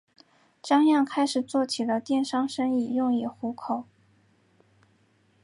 [0.63, 3.83] 张漾开始做起了电商生意用以糊口。